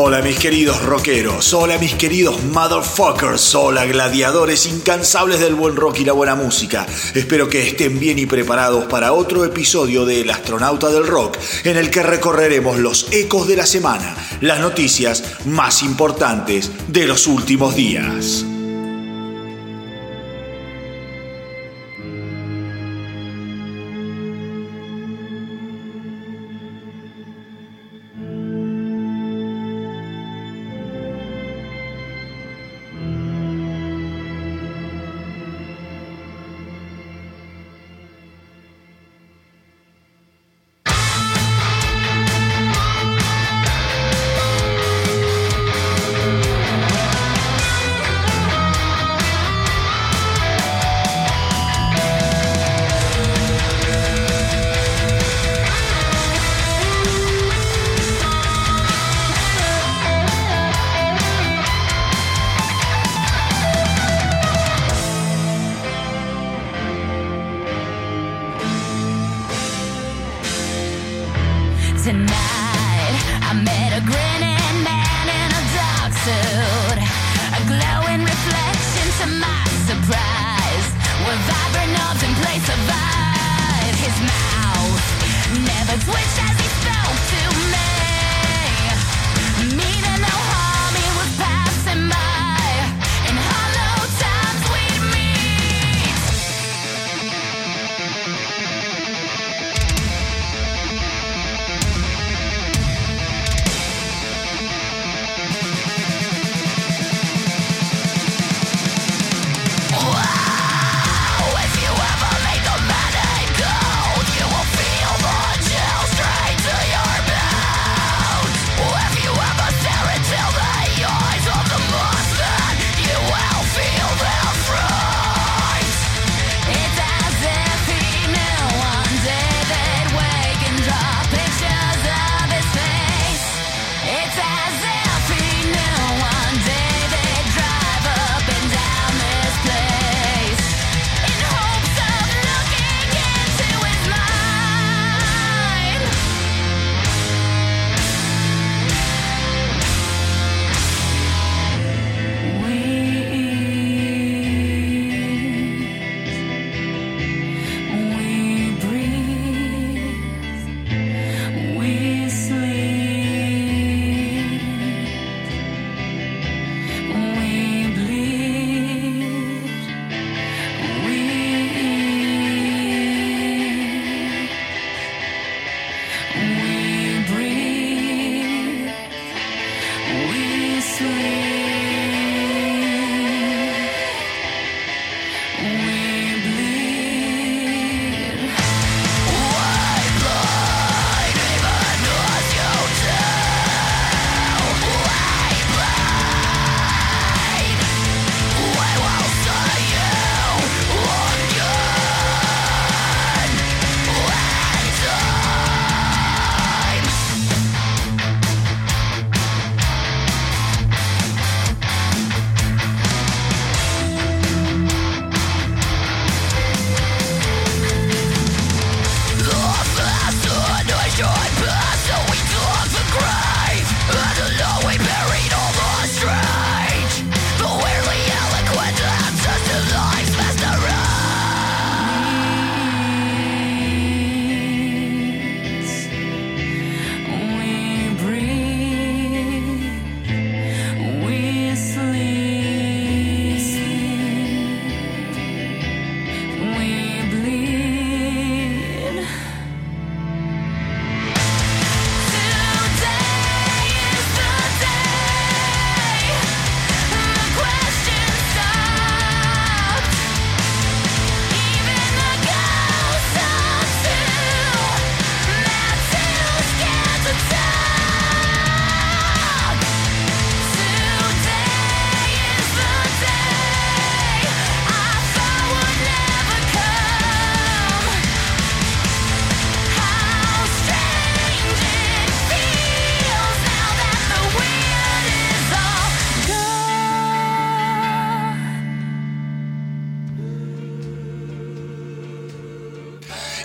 [0.00, 6.04] Hola mis queridos rockeros, hola mis queridos motherfuckers, hola gladiadores incansables del buen rock y
[6.04, 6.86] la buena música.
[7.16, 11.76] Espero que estén bien y preparados para otro episodio de El astronauta del rock, en
[11.76, 17.74] el que recorreremos los ecos de la semana, las noticias más importantes de los últimos
[17.74, 18.44] días.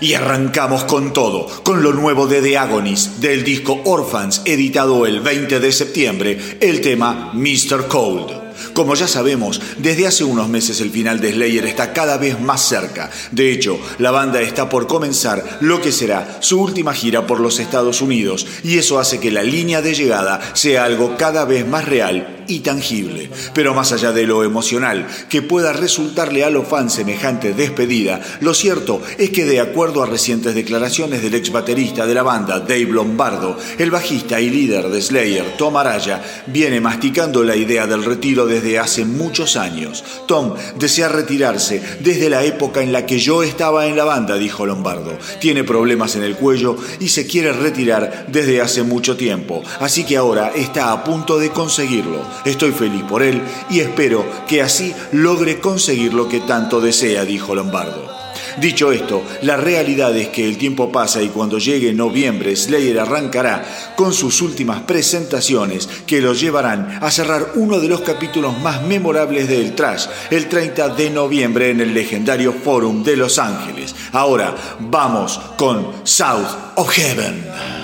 [0.04, 5.20] Y arrancamos con todo, con lo nuevo de The Agonist, del disco Orphans, editado el
[5.20, 7.88] 20 de septiembre, el tema Mr.
[7.88, 8.44] Cold.
[8.74, 12.60] Como ya sabemos, desde hace unos meses el final de Slayer está cada vez más
[12.60, 13.10] cerca.
[13.30, 17.58] De hecho, la banda está por comenzar lo que será su última gira por los
[17.58, 21.86] Estados Unidos y eso hace que la línea de llegada sea algo cada vez más
[21.86, 23.30] real y tangible.
[23.54, 28.54] Pero más allá de lo emocional que pueda resultarle a los fans semejante despedida, lo
[28.54, 32.84] cierto es que de acuerdo a recientes declaraciones del ex baterista de la banda, Dave
[32.86, 38.46] Lombardo, el bajista y líder de Slayer, Tom Araya, viene masticando la idea del retiro
[38.46, 40.04] desde hace muchos años.
[40.26, 44.66] Tom desea retirarse desde la época en la que yo estaba en la banda, dijo
[44.66, 45.18] Lombardo.
[45.40, 50.16] Tiene problemas en el cuello y se quiere retirar desde hace mucho tiempo, así que
[50.16, 52.22] ahora está a punto de conseguirlo.
[52.44, 57.54] Estoy feliz por él y espero que así logre conseguir lo que tanto desea, dijo
[57.54, 58.24] Lombardo.
[58.58, 63.64] Dicho esto, la realidad es que el tiempo pasa y cuando llegue noviembre Slayer arrancará
[63.96, 69.48] con sus últimas presentaciones que los llevarán a cerrar uno de los capítulos más memorables
[69.48, 73.94] del trash el 30 de noviembre en el legendario Forum de Los Ángeles.
[74.12, 77.83] Ahora vamos con South of Heaven.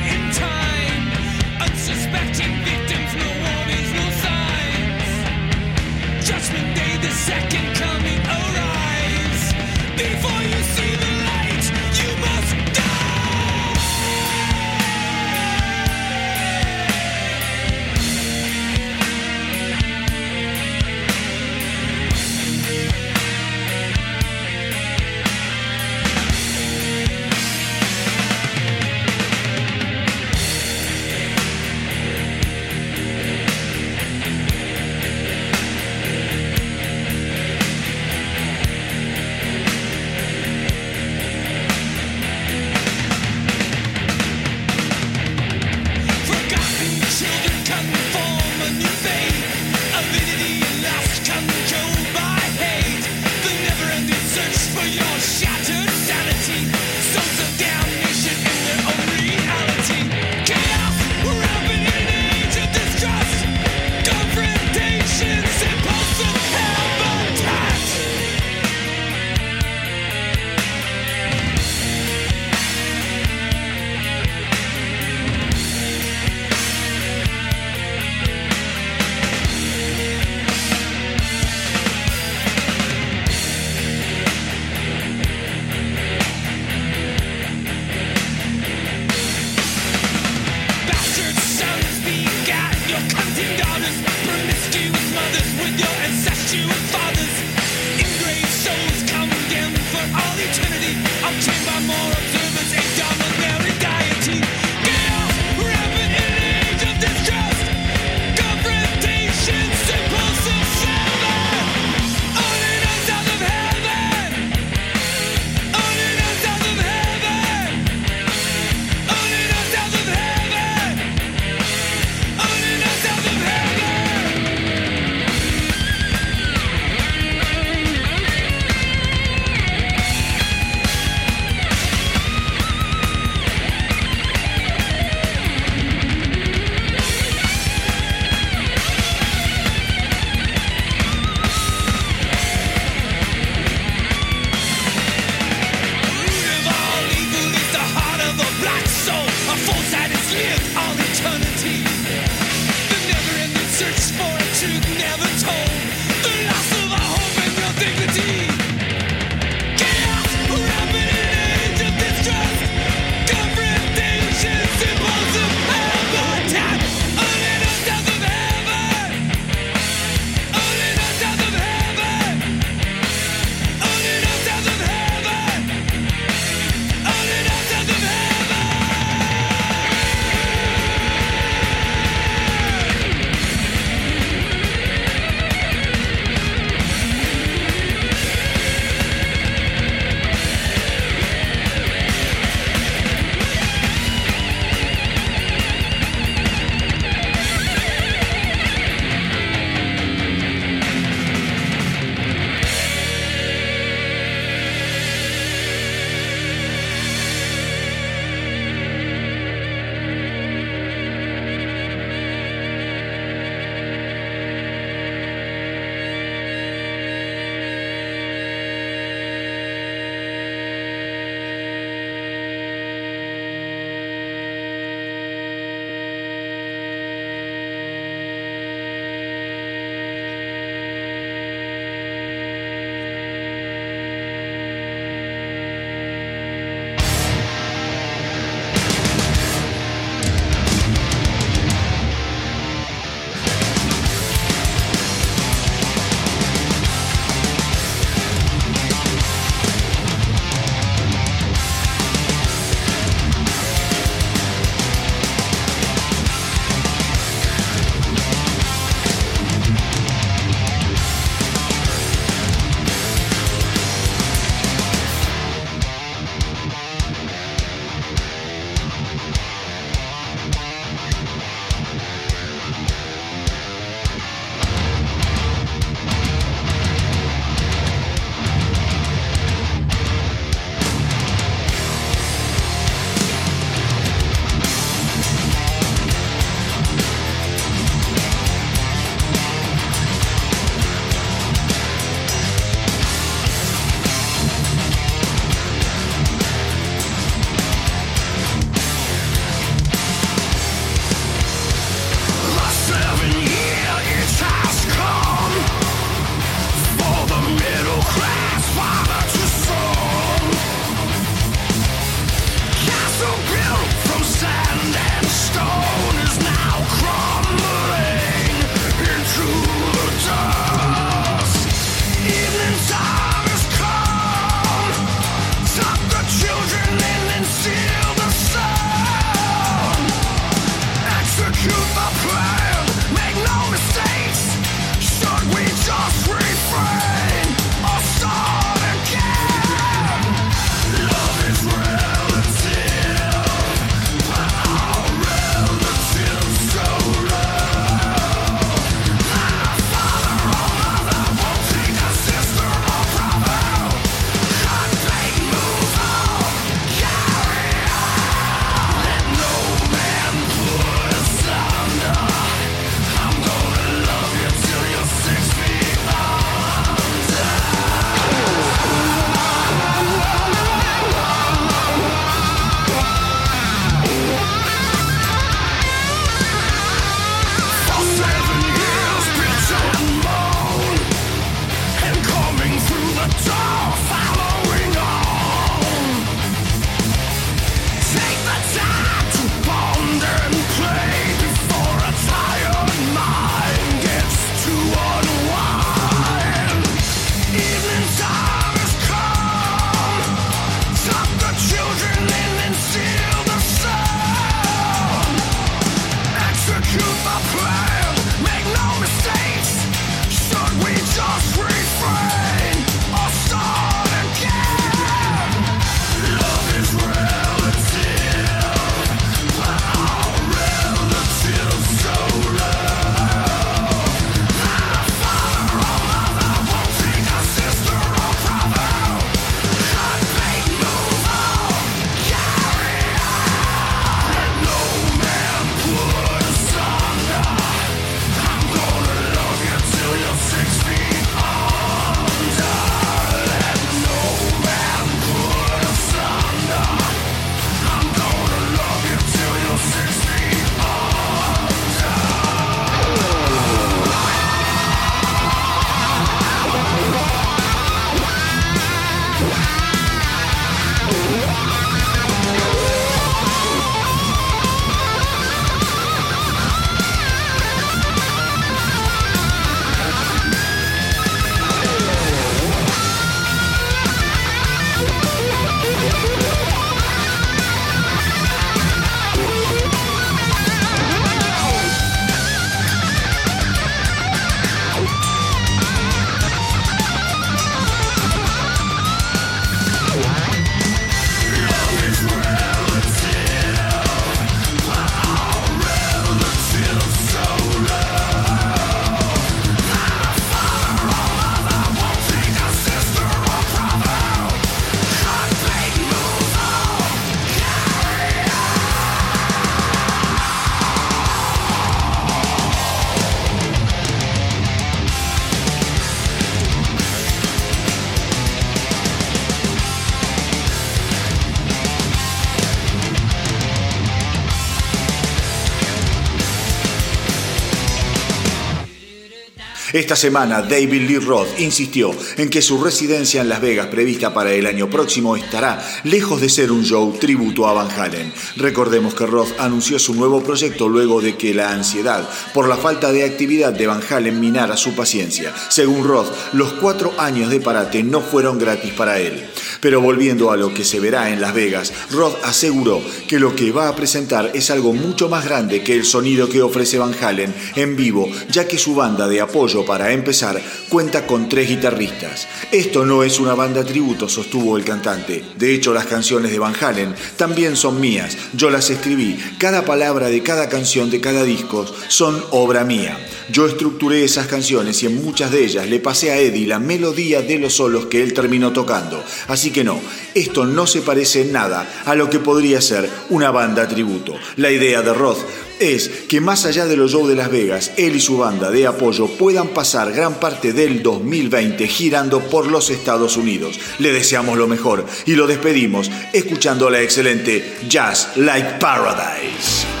[529.93, 534.53] Esta semana, David Lee Roth insistió en que su residencia en Las Vegas prevista para
[534.53, 538.31] el año próximo estará lejos de ser un show tributo a Van Halen.
[538.55, 543.11] Recordemos que Roth anunció su nuevo proyecto luego de que la ansiedad por la falta
[543.11, 545.53] de actividad de Van Halen minara su paciencia.
[545.67, 549.45] Según Roth, los cuatro años de parate no fueron gratis para él.
[549.81, 553.71] Pero volviendo a lo que se verá en Las Vegas, Roth aseguró que lo que
[553.71, 557.53] va a presentar es algo mucho más grande que el sonido que ofrece Van Halen
[557.75, 562.47] en vivo, ya que su banda de apoyo para empezar cuenta con tres guitarristas.
[562.71, 565.43] Esto no es una banda tributo, sostuvo el cantante.
[565.57, 568.37] De hecho, las canciones de Van Halen también son mías.
[568.53, 569.37] Yo las escribí.
[569.57, 573.17] Cada palabra de cada canción de cada disco son obra mía.
[573.49, 577.41] Yo estructuré esas canciones y en muchas de ellas le pasé a Eddie la melodía
[577.41, 579.23] de los solos que él terminó tocando.
[579.47, 579.99] Así que no,
[580.33, 584.35] esto no se parece en nada a lo que podría ser una banda tributo.
[584.57, 585.39] La idea de Roth
[585.79, 588.85] es que más allá de los shows de Las Vegas, él y su banda de
[588.85, 593.79] apoyo puedan pasar gran parte del 2020 girando por los Estados Unidos.
[593.99, 600.00] Le deseamos lo mejor y lo despedimos escuchando la excelente Jazz Like Paradise.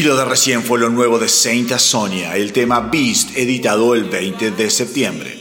[0.00, 4.04] Y lo de recién fue lo nuevo de Saint Sonia, el tema Beast, editado el
[4.04, 5.38] 20 de septiembre.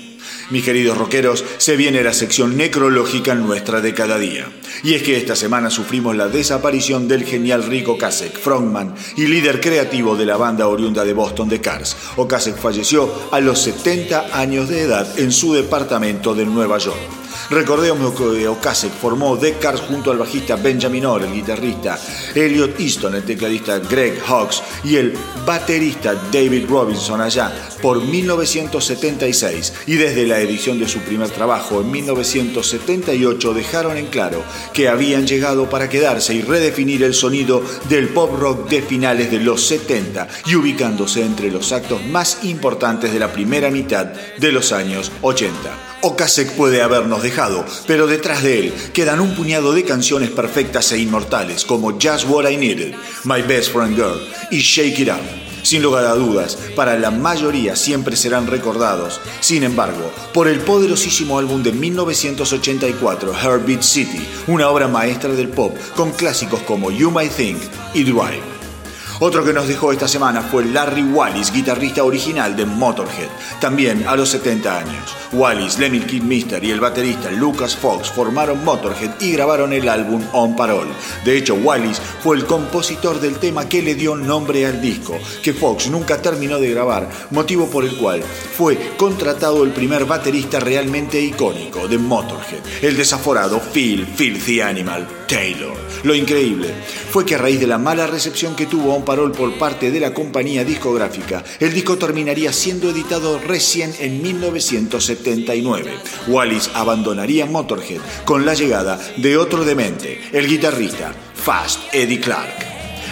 [0.49, 4.51] Mis queridos rockeros, se viene la sección necrológica nuestra de cada día.
[4.83, 9.61] Y es que esta semana sufrimos la desaparición del genial Rico Kasek, frontman y líder
[9.61, 11.95] creativo de la banda oriunda de Boston de Cars.
[12.17, 17.28] Okasek falleció a los 70 años de edad en su departamento de Nueva York.
[17.49, 21.99] Recordemos que Ocasek formó The Cars junto al bajista Benjamin Orr, el guitarrista
[22.35, 29.95] Elliot Easton, el tecladista Greg Hawkes y el baterista David Robinson allá por 1976 y
[29.95, 35.71] desde la edición de su primer trabajo en 1978 dejaron en claro que habían llegado
[35.71, 40.53] para quedarse y redefinir el sonido del pop rock de finales de los 70 y
[40.53, 44.05] ubicándose entre los actos más importantes de la primera mitad
[44.37, 45.89] de los años 80.
[46.01, 50.99] Okasek puede habernos dejado, pero detrás de él quedan un puñado de canciones perfectas e
[50.99, 55.49] inmortales como Just What I Needed, My Best Friend Girl y Shake It Up.
[55.61, 61.37] Sin lugar a dudas, para la mayoría siempre serán recordados, sin embargo, por el poderosísimo
[61.37, 67.33] álbum de 1984, Heartbeat City, una obra maestra del pop con clásicos como You Might
[67.33, 67.57] Think
[67.93, 68.58] y Drive.
[69.21, 73.27] Otro que nos dejó esta semana fue Larry Wallis, guitarrista original de Motorhead,
[73.59, 75.15] también a los 70 años.
[75.33, 80.23] Wallis, Lemmy Kid Mister y el baterista Lucas Fox formaron Motorhead y grabaron el álbum
[80.31, 80.91] On Parole.
[81.25, 85.53] De hecho, Wallis fue el compositor del tema que le dio nombre al disco, que
[85.53, 91.19] Fox nunca terminó de grabar, motivo por el cual fue contratado el primer baterista realmente
[91.19, 95.77] icónico de Motorhead, el desaforado Phil Filthy Animal Taylor.
[96.03, 96.73] Lo increíble
[97.11, 99.99] fue que a raíz de la mala recepción que tuvo On Parole por parte de
[99.99, 105.97] la compañía discográfica, el disco terminaría siendo editado recién en 1979.
[106.27, 112.53] Wallis abandonaría Motorhead con la llegada de otro demente, el guitarrista Fast Eddie Clark.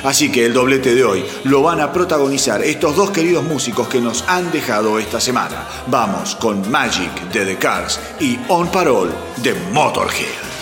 [0.04, 4.00] Así que el doblete de hoy lo van a protagonizar estos dos queridos músicos que
[4.00, 5.68] nos han dejado esta semana.
[5.88, 10.57] Vamos con Magic de The Cars y On Parole de Motorhead.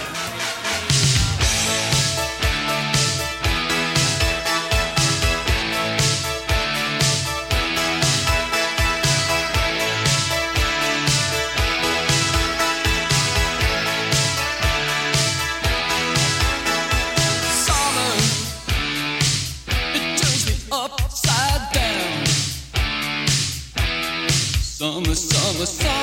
[25.65, 25.94] was sorry.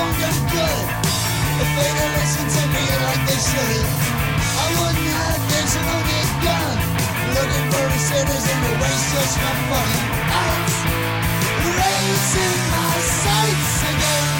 [0.00, 0.68] longer go.
[1.60, 3.84] The fatal lesson to me, like they should.
[4.64, 6.76] I wouldn't have this if I did gun.
[7.36, 9.52] Looking for a citizen to waste just my
[10.40, 10.64] I'm
[11.80, 14.39] raising my sights again.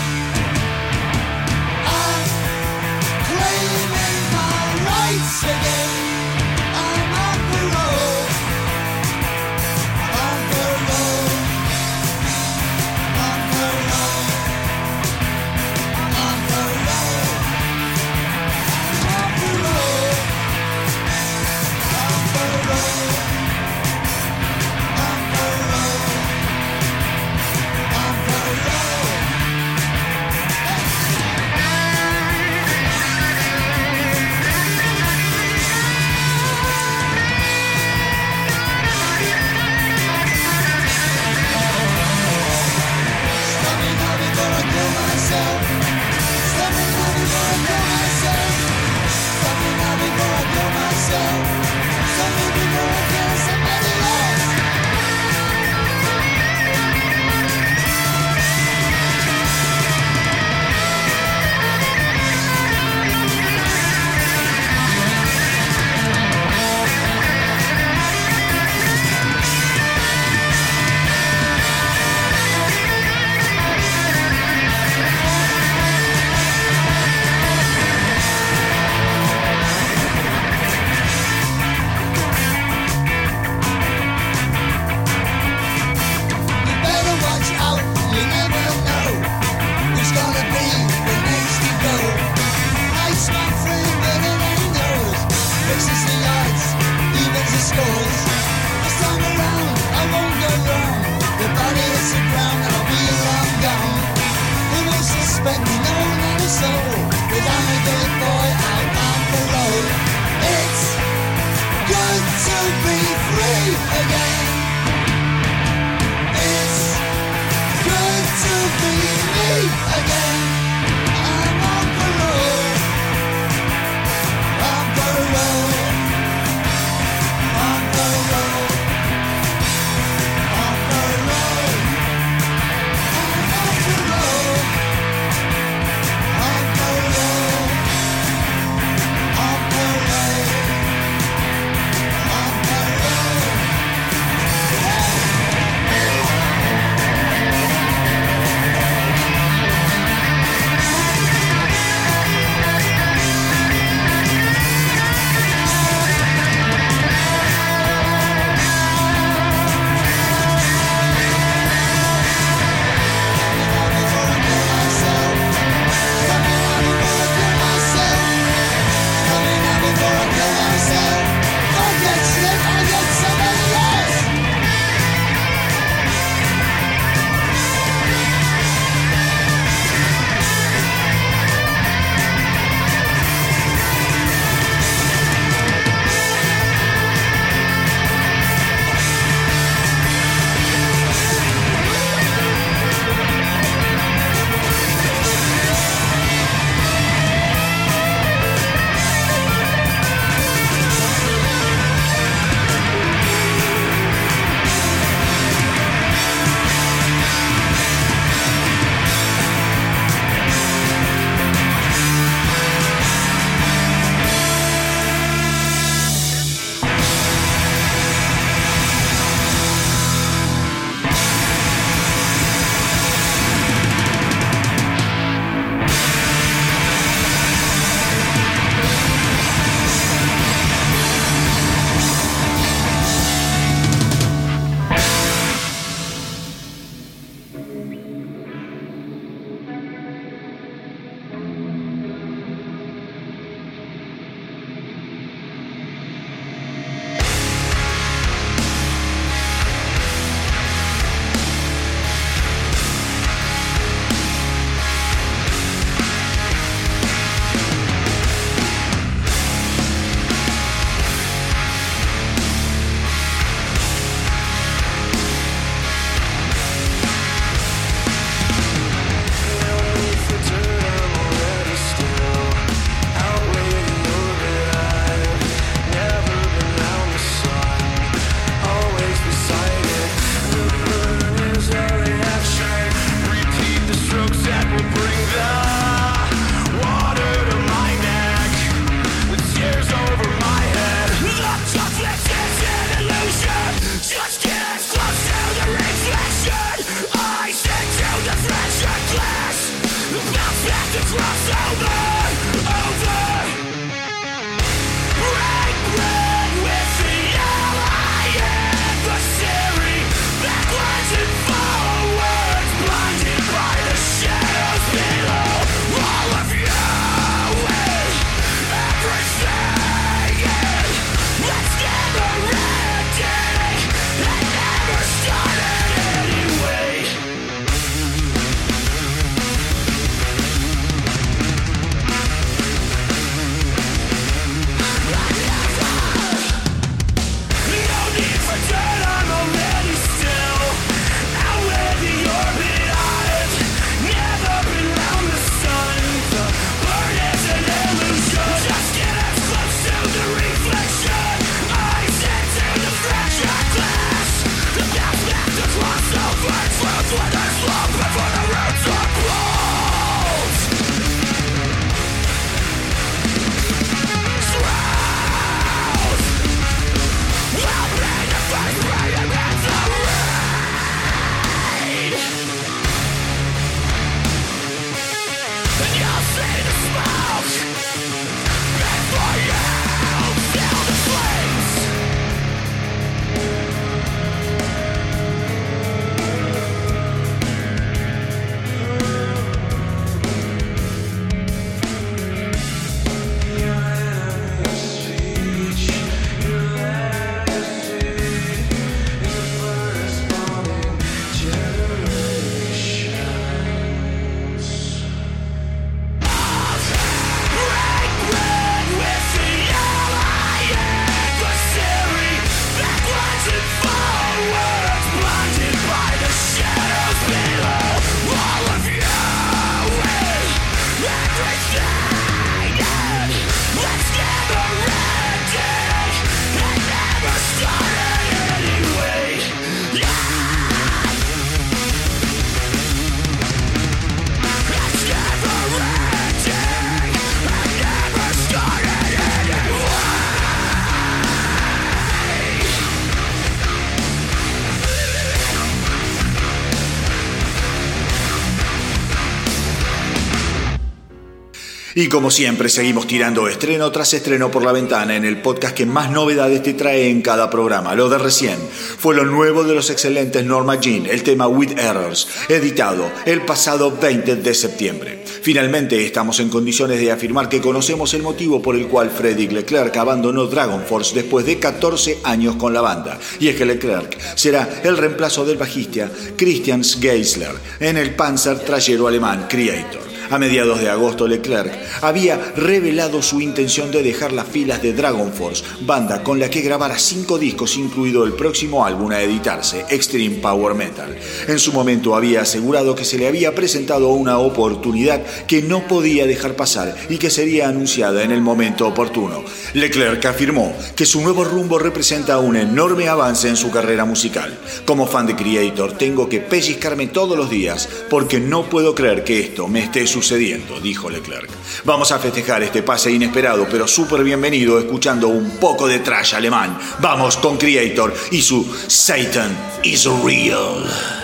[452.01, 455.85] Y como siempre, seguimos tirando estreno tras estreno por la ventana en el podcast que
[455.85, 457.95] más novedades te trae en cada programa.
[457.95, 458.57] Lo de recién
[458.99, 463.95] fue lo nuevo de los excelentes Norma Jean, el tema With Errors, editado el pasado
[464.01, 465.23] 20 de septiembre.
[465.43, 469.95] Finalmente estamos en condiciones de afirmar que conocemos el motivo por el cual Freddy Leclerc
[469.99, 473.19] abandonó Dragon Force después de 14 años con la banda.
[473.39, 479.07] Y es que Leclerc será el reemplazo del bajista Christian Geisler en el Panzer trayero
[479.07, 480.10] alemán Creator.
[480.31, 481.73] A mediados de agosto, Leclerc
[482.03, 486.61] había revelado su intención de dejar las filas de Dragon Force, banda con la que
[486.61, 491.17] grabara cinco discos, incluido el próximo álbum a editarse, Extreme Power Metal.
[491.49, 496.29] En su momento había asegurado que se le había presentado una oportunidad que no podía
[496.29, 499.43] dejar pasar y que sería anunciada en el momento oportuno.
[499.75, 504.57] Leclerc afirmó que su nuevo rumbo representa un enorme avance en su carrera musical.
[504.85, 509.41] Como fan de Creator, tengo que pellizcarme todos los días porque no puedo creer que
[509.41, 511.51] esto me esté sucediendo sucediendo, dijo Leclerc.
[511.85, 516.79] Vamos a festejar este pase inesperado, pero súper bienvenido, escuchando un poco de trash alemán.
[517.01, 521.20] Vamos con Creator y su Satan is real.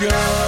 [0.00, 0.44] begun.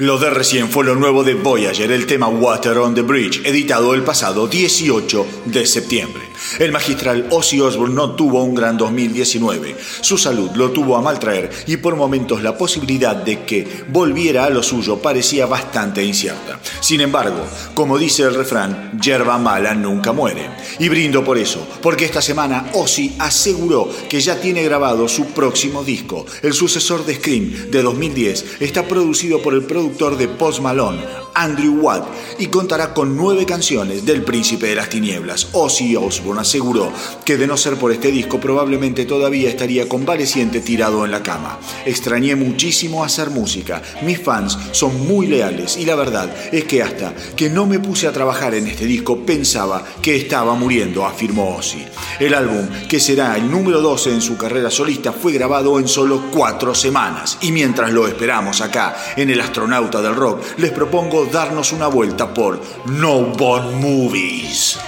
[0.00, 3.94] Lo de recién fue lo nuevo de Voyager, el tema Water on the Bridge, editado
[3.94, 6.27] el pasado 18 de septiembre.
[6.58, 9.76] El magistral Ozzy Osbourne no tuvo un gran 2019.
[10.00, 14.50] Su salud lo tuvo a maltraer y por momentos la posibilidad de que volviera a
[14.50, 16.60] lo suyo parecía bastante incierta.
[16.80, 20.50] Sin embargo, como dice el refrán, yerba mala nunca muere.
[20.78, 25.84] Y brindo por eso, porque esta semana Ozzy aseguró que ya tiene grabado su próximo
[25.84, 26.26] disco.
[26.42, 31.80] El sucesor de Scream de 2010 está producido por el productor de Post Malone, Andrew
[31.80, 32.06] Watt,
[32.38, 35.48] y contará con nueve canciones del Príncipe de las Tinieblas.
[35.52, 36.92] Ozzy Osbourne aseguró
[37.24, 41.60] que de no ser por este disco probablemente todavía estaría convaleciente tirado en la cama.
[41.86, 47.14] Extrañé muchísimo hacer música, mis fans son muy leales y la verdad es que hasta
[47.36, 51.84] que no me puse a trabajar en este disco pensaba que estaba muriendo, afirmó Ozzy.
[52.18, 56.24] El álbum, que será el número 12 en su carrera solista, fue grabado en solo
[56.32, 61.72] cuatro semanas y mientras lo esperamos acá en el astronauta del rock, les propongo darnos
[61.72, 64.78] una vuelta por No Bond Movies.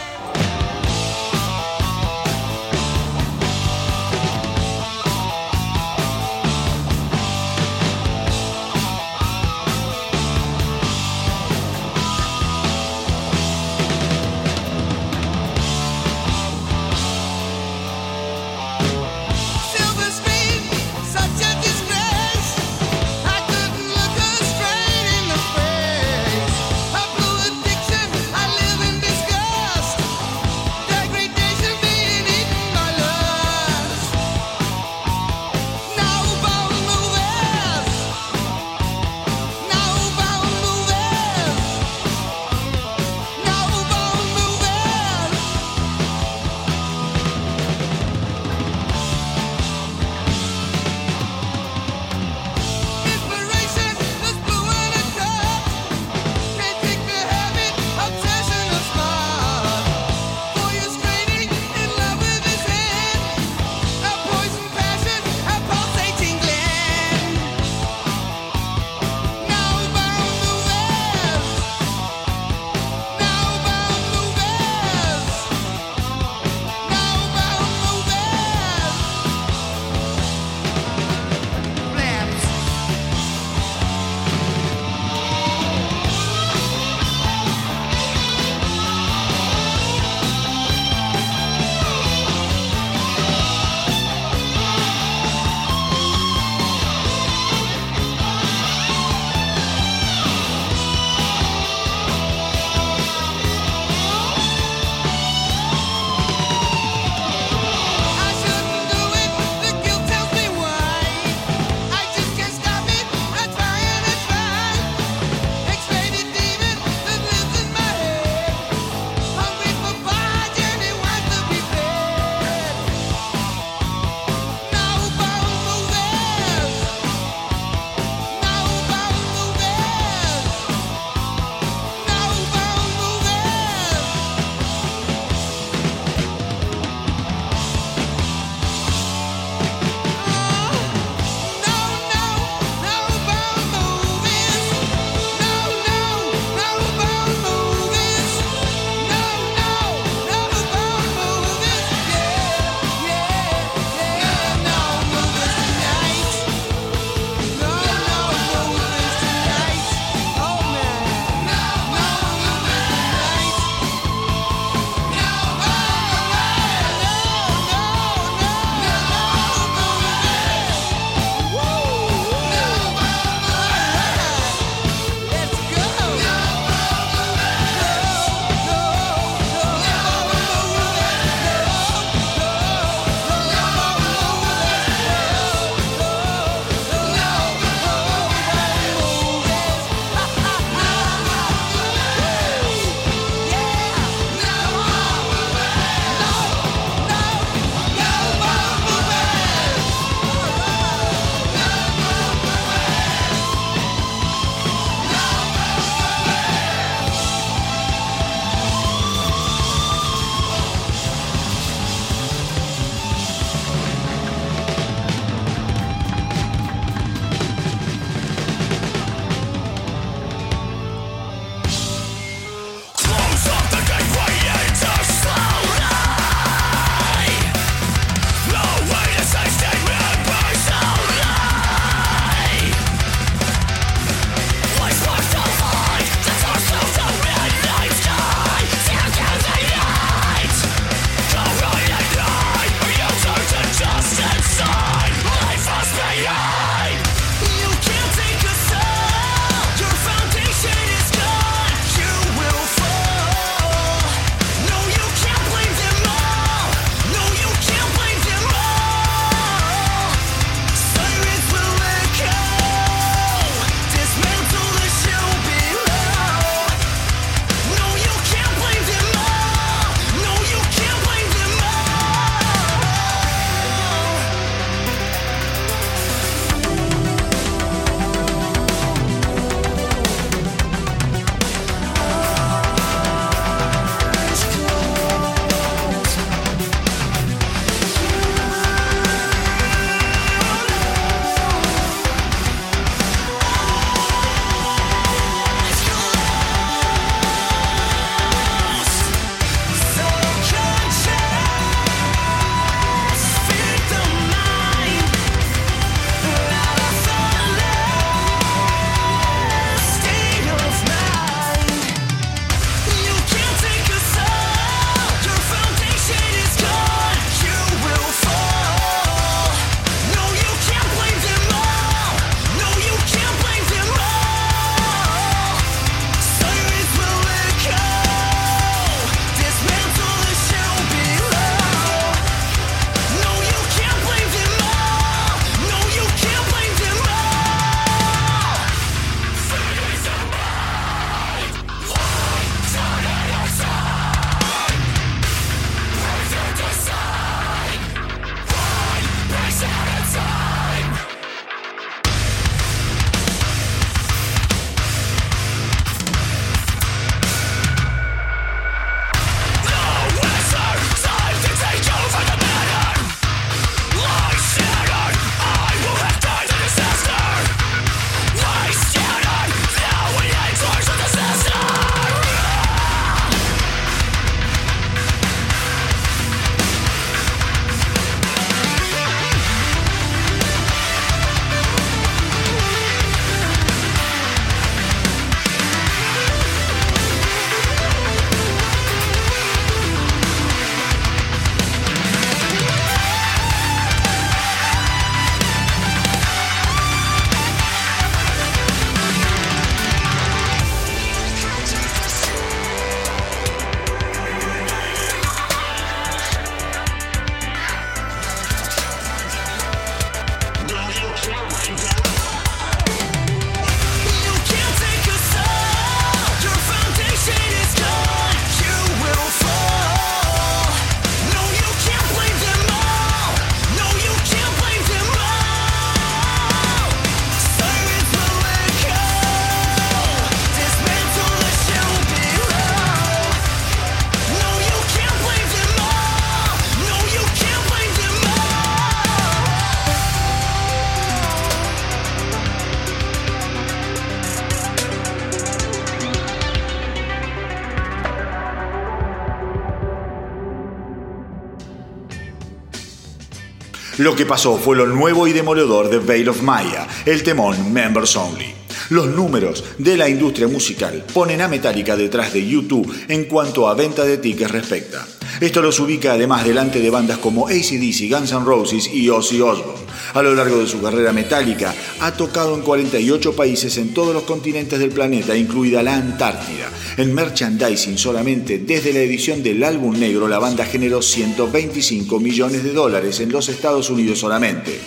[454.01, 458.17] Lo que pasó fue lo nuevo y demoledor de Veil of Maya, el temón Members
[458.17, 458.47] Only.
[458.89, 463.75] Los números de la industria musical ponen a Metallica detrás de YouTube en cuanto a
[463.75, 465.07] venta de tickets respecta.
[465.39, 469.90] Esto los ubica además delante de bandas como ACDC, Guns N' Roses y Ozzy Osbourne.
[470.15, 474.25] A lo largo de su carrera metálica, ha tocado en 48 países en todos los
[474.25, 476.71] continentes del planeta, incluida la Antártida.
[476.97, 482.73] En merchandising solamente desde la edición del álbum negro, la banda generó 125 millones de
[482.73, 484.81] dólares en los Estados Unidos solamente.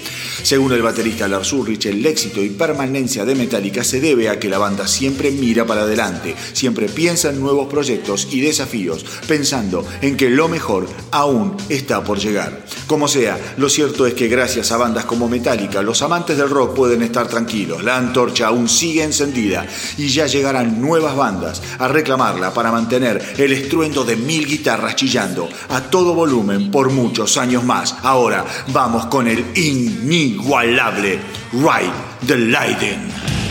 [0.43, 4.49] Según el baterista Lars Ulrich, el éxito y permanencia de Metallica se debe a que
[4.49, 10.17] la banda siempre mira para adelante, siempre piensa en nuevos proyectos y desafíos, pensando en
[10.17, 12.65] que lo mejor aún está por llegar.
[12.87, 16.75] Como sea, lo cierto es que gracias a bandas como Metallica, los amantes del rock
[16.75, 17.83] pueden estar tranquilos.
[17.83, 19.65] La antorcha aún sigue encendida
[19.97, 25.47] y ya llegarán nuevas bandas a reclamarla para mantener el estruendo de mil guitarras chillando
[25.69, 27.95] a todo volumen por muchos años más.
[28.03, 28.43] Ahora
[28.73, 31.19] vamos con el inigualable
[31.53, 31.93] Ride
[32.27, 33.42] the Lightning.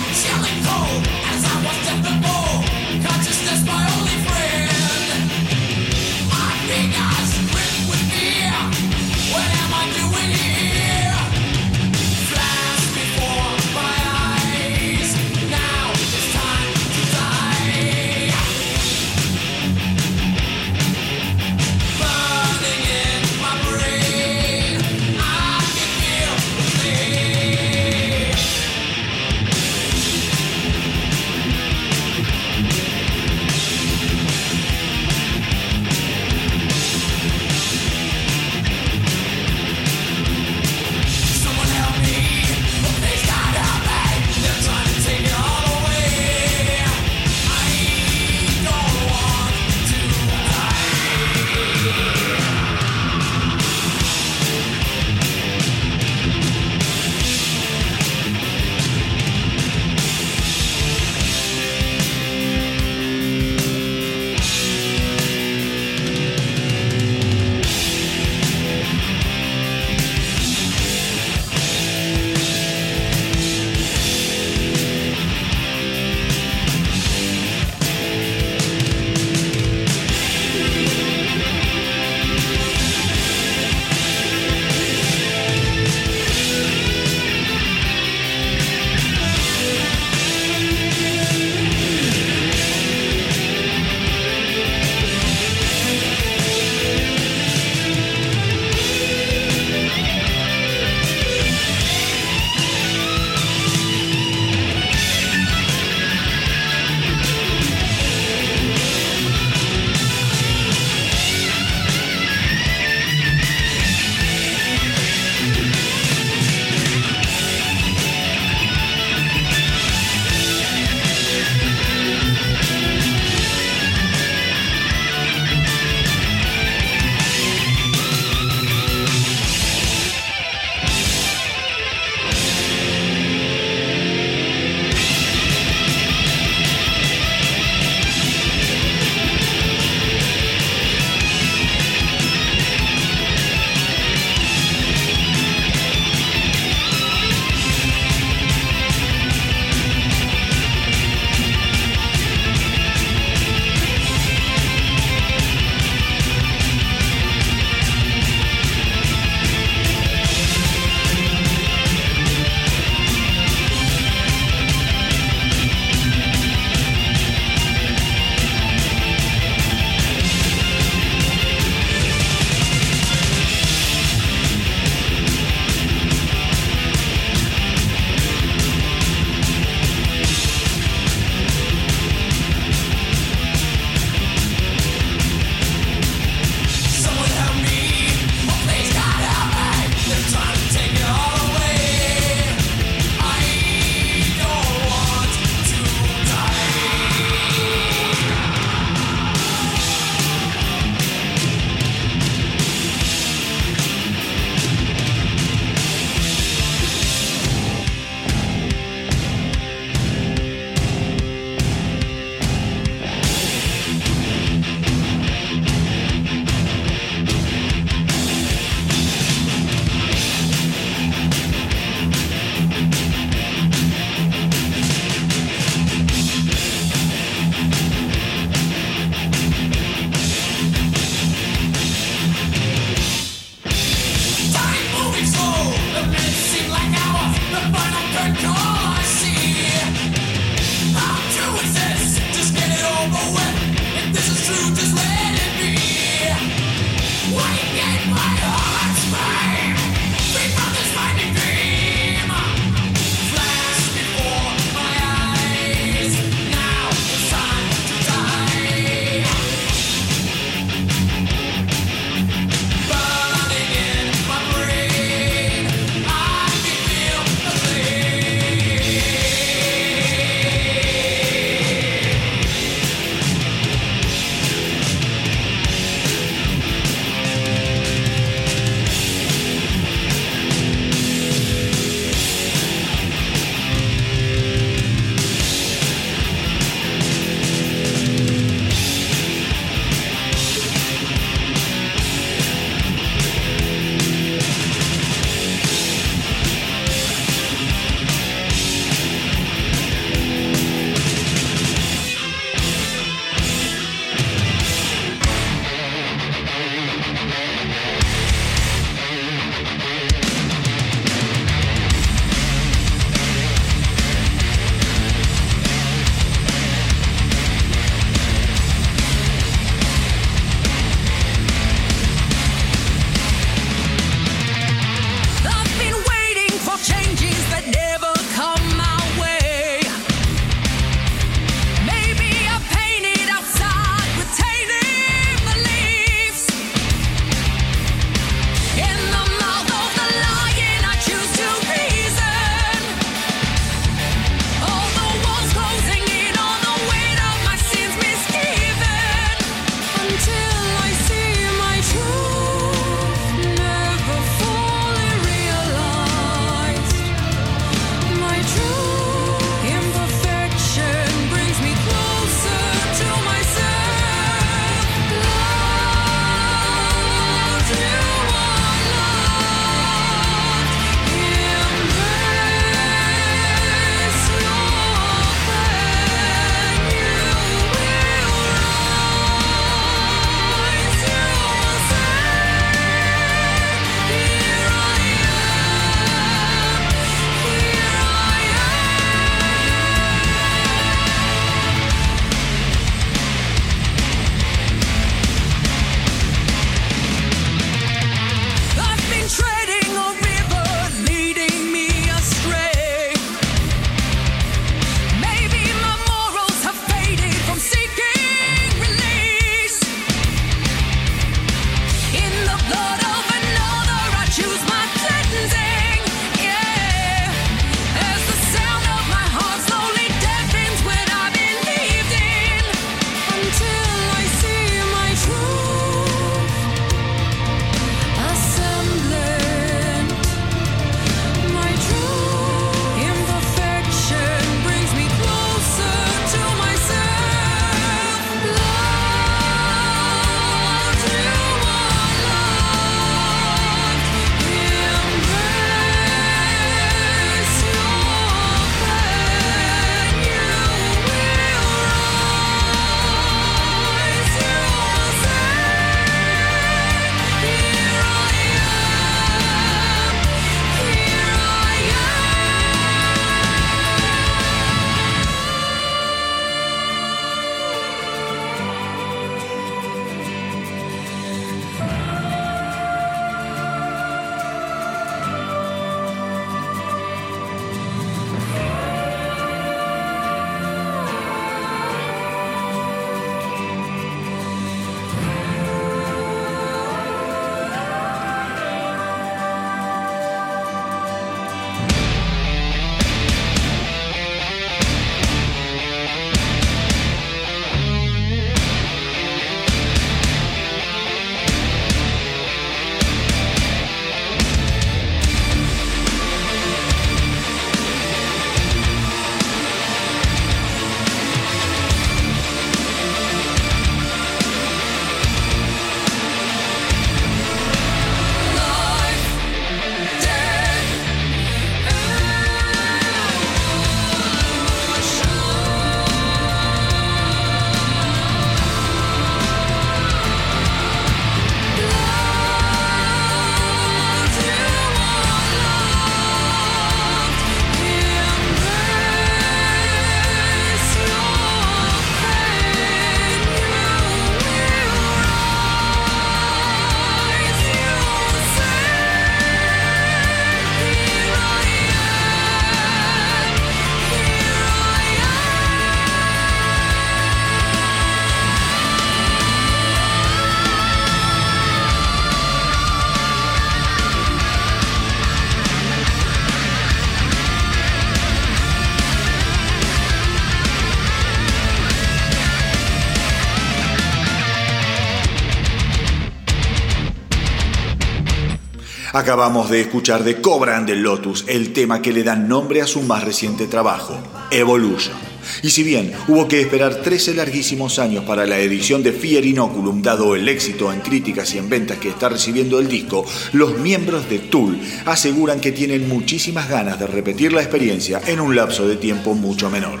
[579.16, 582.86] Acabamos de escuchar de Cobra and the Lotus, el tema que le da nombre a
[582.86, 584.14] su más reciente trabajo,
[584.50, 585.25] Evolution.
[585.62, 590.02] Y si bien hubo que esperar 13 larguísimos años para la edición de Fear Inoculum,
[590.02, 594.28] dado el éxito en críticas y en ventas que está recibiendo el disco, los miembros
[594.28, 598.96] de Tool aseguran que tienen muchísimas ganas de repetir la experiencia en un lapso de
[598.96, 600.00] tiempo mucho menor.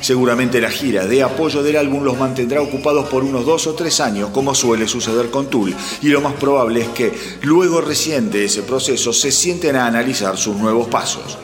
[0.00, 4.00] Seguramente la gira de apoyo del álbum los mantendrá ocupados por unos dos o tres
[4.00, 7.12] años, como suele suceder con Tool, y lo más probable es que
[7.42, 11.38] luego recién de ese proceso se sienten a analizar sus nuevos pasos.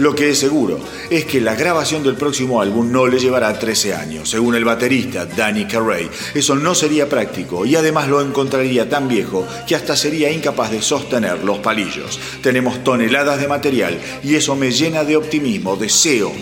[0.00, 3.92] Lo que es seguro es que la grabación del próximo álbum no le llevará 13
[3.92, 4.30] años.
[4.30, 9.46] Según el baterista Danny Carey, eso no sería práctico y además lo encontraría tan viejo
[9.66, 12.18] que hasta sería incapaz de sostener los palillos.
[12.42, 16.32] Tenemos toneladas de material y eso me llena de optimismo, deseo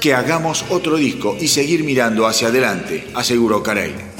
[0.00, 4.13] que hagamos otro disco y seguir mirando hacia adelante, aseguró Carey.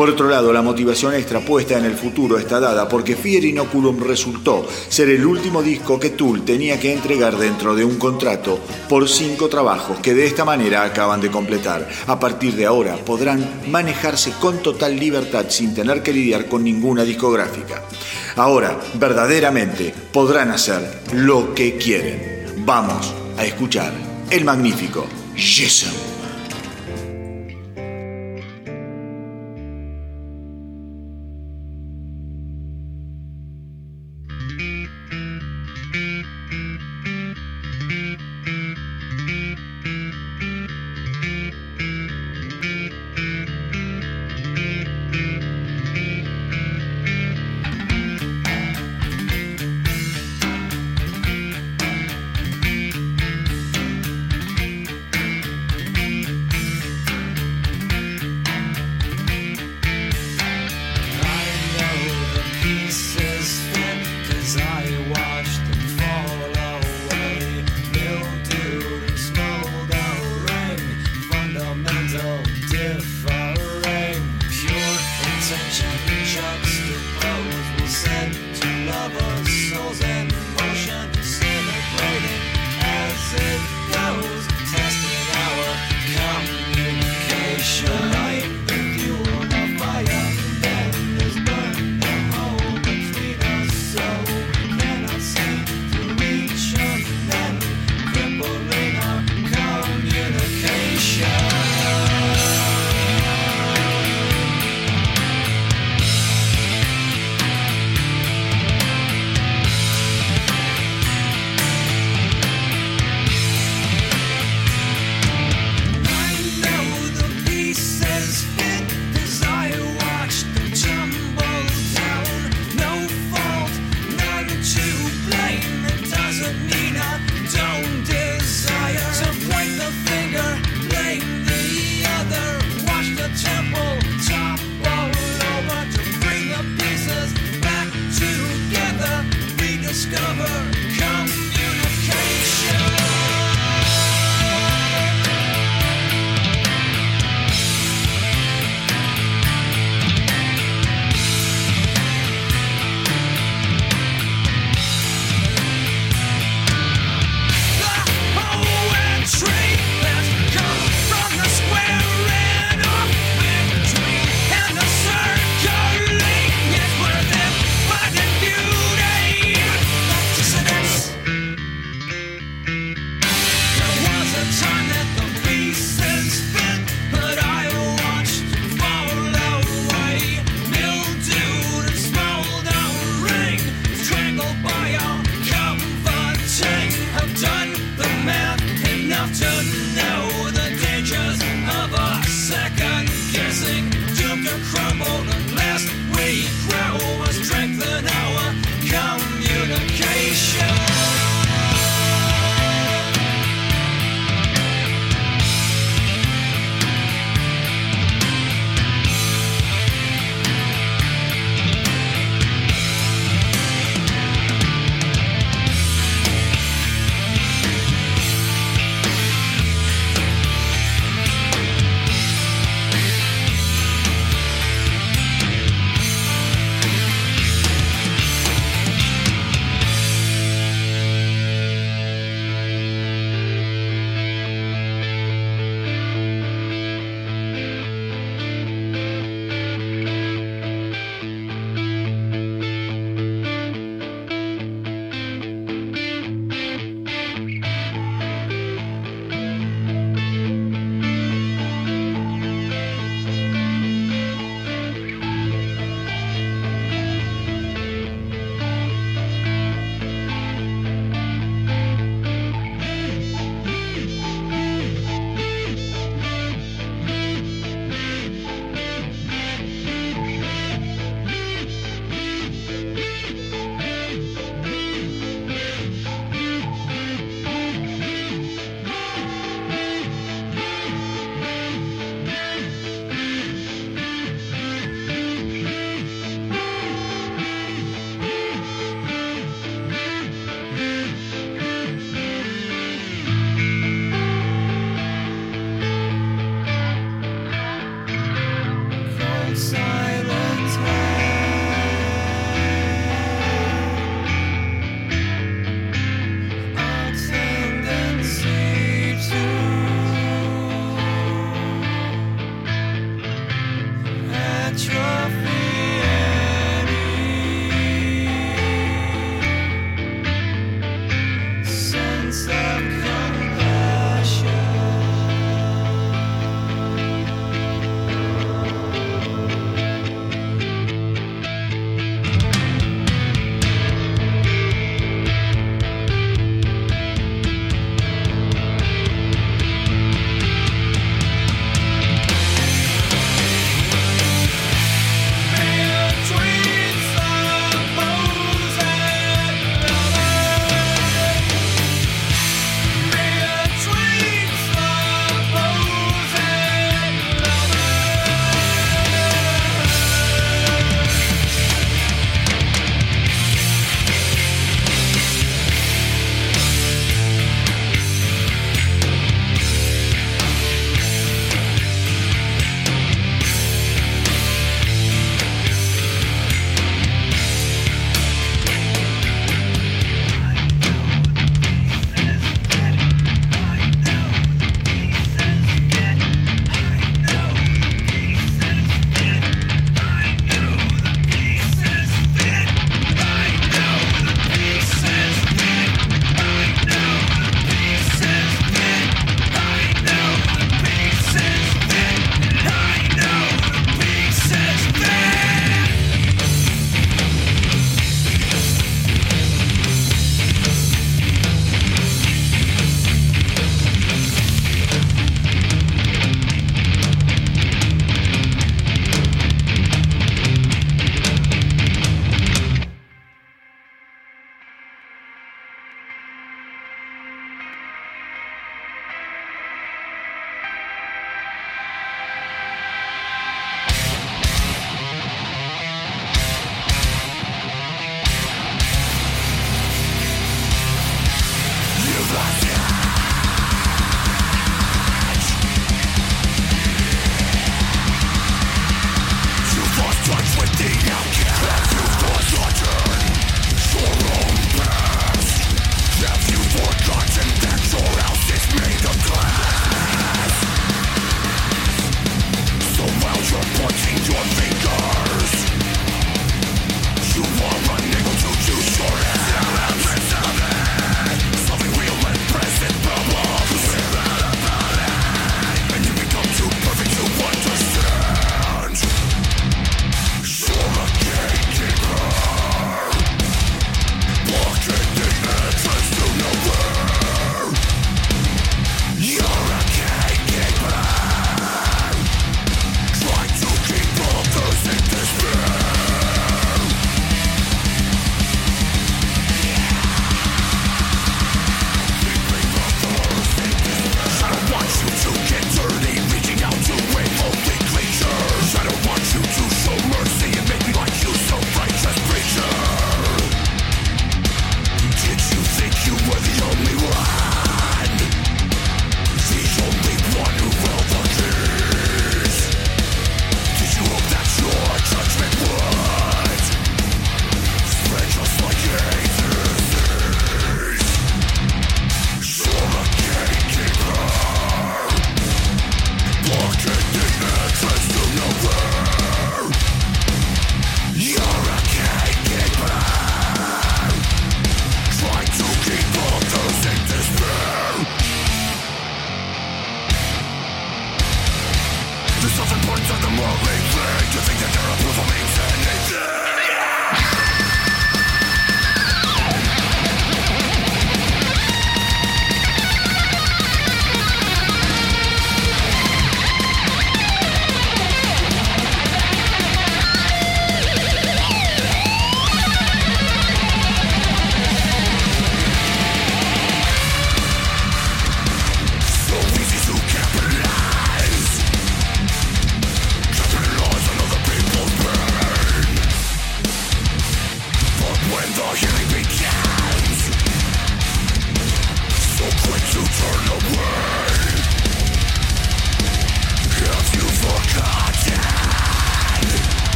[0.00, 4.02] Por otro lado, la motivación extra puesta en el futuro está dada porque Fear Inoculum
[4.02, 8.58] resultó ser el último disco que Tool tenía que entregar dentro de un contrato
[8.88, 11.86] por cinco trabajos que de esta manera acaban de completar.
[12.06, 17.04] A partir de ahora podrán manejarse con total libertad sin tener que lidiar con ninguna
[17.04, 17.82] discográfica.
[18.36, 22.64] Ahora, verdaderamente, podrán hacer lo que quieren.
[22.64, 23.92] Vamos a escuchar
[24.30, 25.06] el magnífico
[25.36, 26.09] Jason.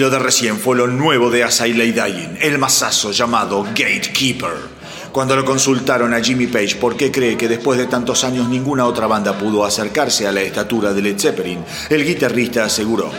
[0.00, 4.80] Lo de recién fue lo nuevo de As I Lay Dying, el masazo llamado Gatekeeper.
[5.12, 8.86] Cuando lo consultaron a Jimmy Page por qué cree que después de tantos años ninguna
[8.86, 13.10] otra banda pudo acercarse a la estatura de Led Zeppelin, el guitarrista aseguró,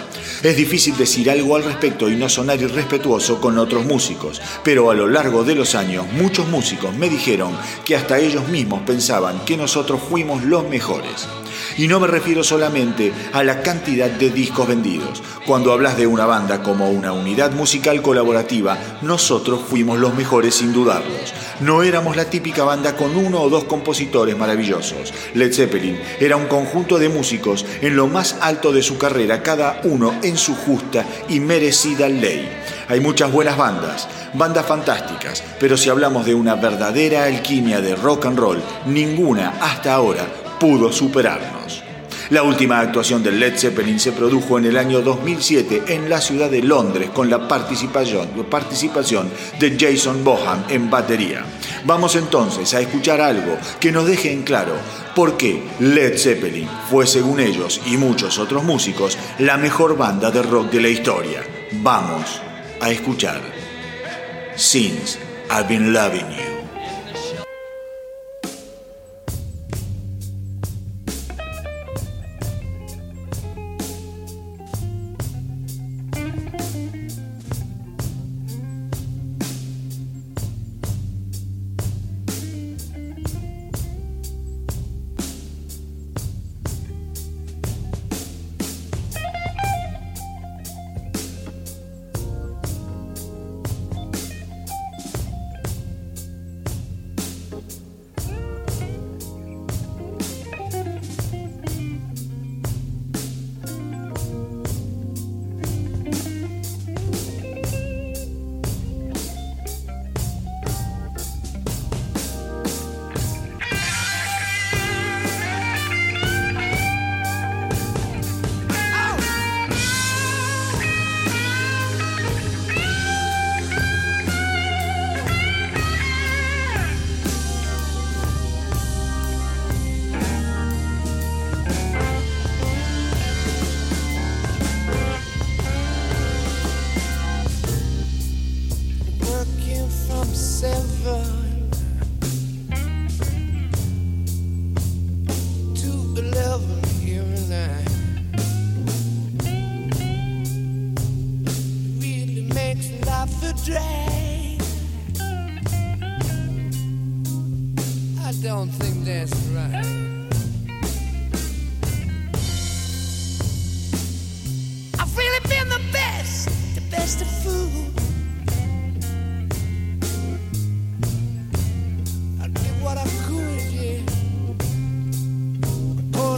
[0.41, 4.95] es difícil decir algo al respecto y no sonar irrespetuoso con otros músicos, pero a
[4.95, 7.56] lo largo de los años muchos músicos me dijeron
[7.86, 11.28] que hasta ellos mismos pensaban que nosotros fuimos los mejores.
[11.78, 15.24] Y no me refiero solamente a la cantidad de discos vendidos.
[15.46, 20.74] Cuando hablas de una banda como una unidad musical colaborativa, nosotros fuimos los mejores sin
[20.74, 21.34] dudarlos.
[21.62, 25.14] No éramos la típica banda con uno o dos compositores maravillosos.
[25.36, 29.82] Led Zeppelin era un conjunto de músicos en lo más alto de su carrera, cada
[29.84, 32.50] uno en su justa y merecida ley.
[32.88, 38.26] Hay muchas buenas bandas, bandas fantásticas, pero si hablamos de una verdadera alquimia de rock
[38.26, 41.82] and roll, ninguna hasta ahora pudo superarnos.
[42.30, 46.52] La última actuación de Led Zeppelin se produjo en el año 2007 en la ciudad
[46.52, 48.30] de Londres con la participación,
[49.60, 51.44] de Jason Boham en batería.
[51.86, 54.76] Vamos entonces a escuchar algo que nos deje en claro
[55.16, 60.44] por qué Led Zeppelin fue, según ellos y muchos otros músicos, la mejor banda de
[60.44, 61.42] rock de la historia.
[61.72, 62.40] Vamos
[62.80, 63.42] a escuchar
[64.56, 65.18] Since
[65.50, 66.51] I've Been Loving You.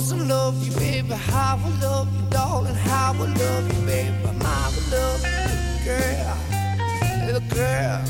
[0.04, 1.14] Some love you, baby.
[1.14, 2.76] How I love you, darling.
[2.76, 4.14] How I love you, baby.
[4.44, 6.38] How I love you, girl.
[7.26, 8.04] Little girl.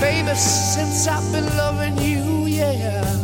[0.00, 3.21] Baby, since I've been loving you, yeah.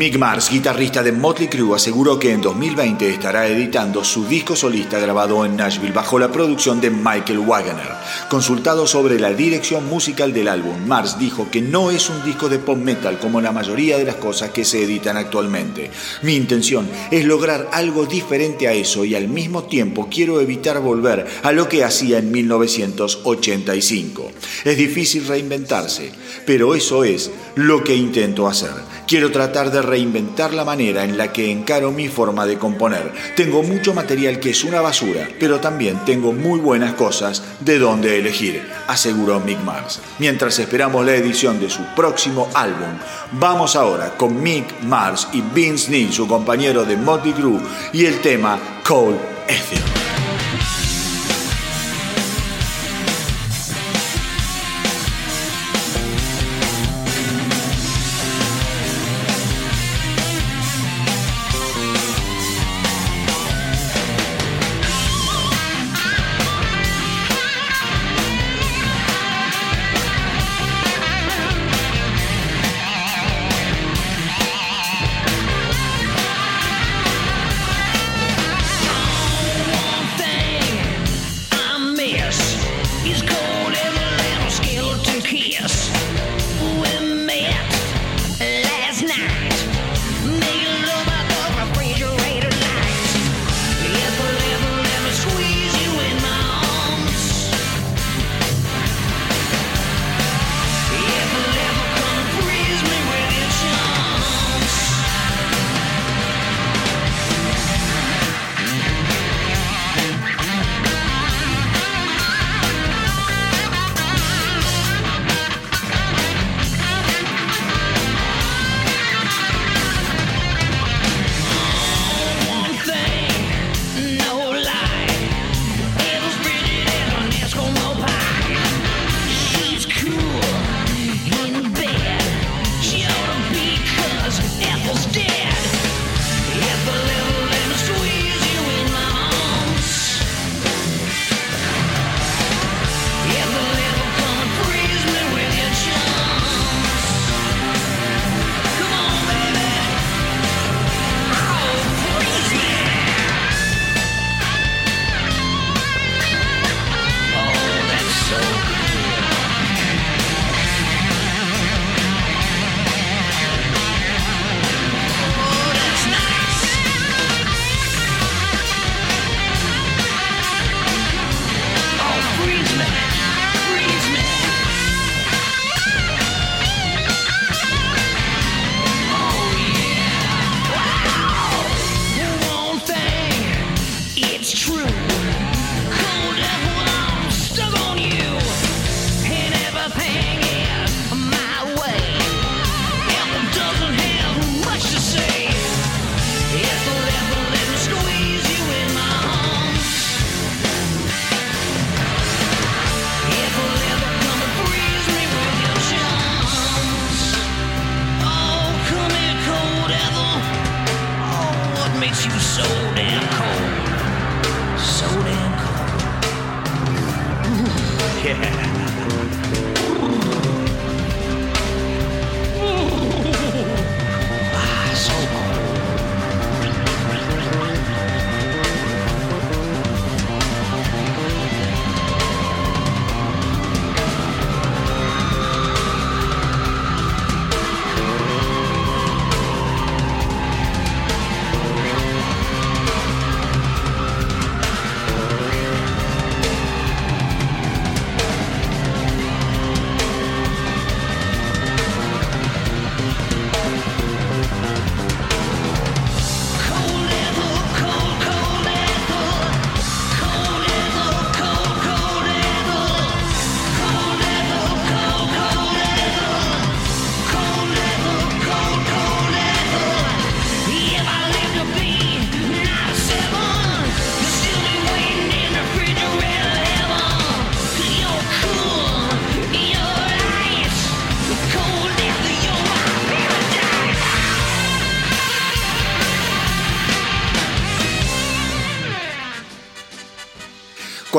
[0.00, 4.98] Mick Mars, guitarrista de Motley Crue, aseguró que en 2020 estará editando su disco solista
[4.98, 7.99] grabado en Nashville bajo la producción de Michael Wagoner.
[8.28, 12.58] Consultado sobre la dirección musical del álbum, Mars dijo que no es un disco de
[12.58, 15.90] pop metal como la mayoría de las cosas que se editan actualmente.
[16.22, 21.26] Mi intención es lograr algo diferente a eso y al mismo tiempo quiero evitar volver
[21.42, 24.32] a lo que hacía en 1985.
[24.64, 26.12] Es difícil reinventarse,
[26.46, 28.70] pero eso es lo que intento hacer.
[29.06, 33.12] Quiero tratar de reinventar la manera en la que encaro mi forma de componer.
[33.36, 37.99] Tengo mucho material que es una basura, pero también tengo muy buenas cosas de donde
[38.08, 40.00] elegir, aseguró Mick Mars.
[40.18, 42.98] Mientras esperamos la edición de su próximo álbum,
[43.32, 47.60] vamos ahora con Mick Mars y Vince Neil, su compañero de Motley Crue,
[47.92, 50.09] y el tema Cold Ether.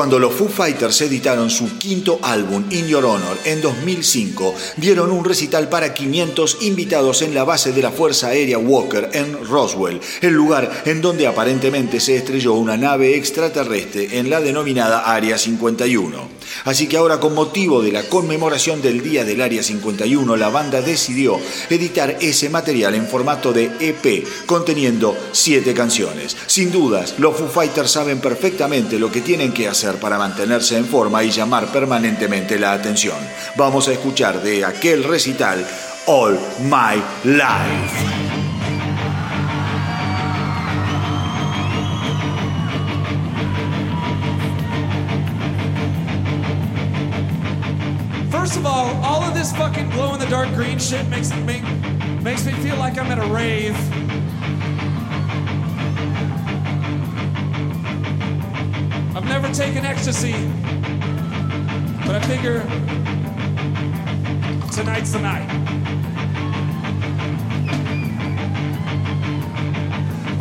[0.02, 5.24] Cuando los Foo Fighters editaron su quinto álbum, In Your Honor, en 2005, dieron un
[5.24, 10.32] recital para 500 invitados en la base de la Fuerza Aérea Walker en Roswell, el
[10.32, 16.31] lugar en donde aparentemente se estrelló una nave extraterrestre en la denominada Área 51.
[16.64, 20.80] Así que ahora con motivo de la conmemoración del Día del Área 51, la banda
[20.80, 21.38] decidió
[21.70, 26.36] editar ese material en formato de EP, conteniendo siete canciones.
[26.46, 30.86] Sin dudas, los Foo Fighters saben perfectamente lo que tienen que hacer para mantenerse en
[30.86, 33.18] forma y llamar permanentemente la atención.
[33.56, 35.66] Vamos a escuchar de aquel recital
[36.06, 38.31] All My Life.
[48.52, 51.62] First of all, all of this fucking glow in the dark green shit makes make,
[52.20, 53.74] makes me feel like I'm at a rave.
[59.16, 60.34] I've never taken ecstasy,
[62.04, 62.60] but I figure
[64.70, 65.61] tonight's the night.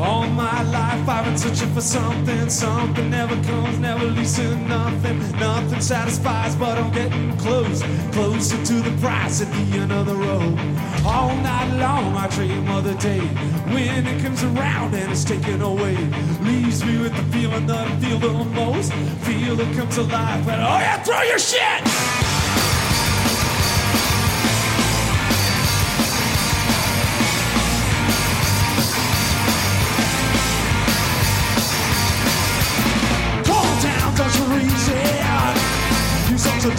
[0.01, 5.19] All my life I've been searching for something, something never comes, never leads to nothing.
[5.39, 10.15] Nothing satisfies, but I'm getting close, closer to the prize at the end of the
[10.15, 10.57] road.
[11.05, 13.19] All night long I dream of the day
[13.73, 15.95] when it comes around and it's taken away.
[16.41, 18.91] Leaves me with the feeling that I feel the most.
[19.21, 22.30] Feel it comes alive, and oh yeah, throw your shit!